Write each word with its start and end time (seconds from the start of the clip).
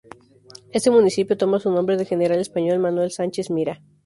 Este 0.71 0.89
municipio 0.89 1.37
toma 1.37 1.59
su 1.59 1.69
nombre 1.69 1.95
del 1.95 2.07
general 2.07 2.39
español 2.39 2.79
Manuel 2.79 3.11
Sánchez-Mira. 3.11 3.83